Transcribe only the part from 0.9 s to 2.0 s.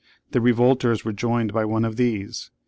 were joined by one of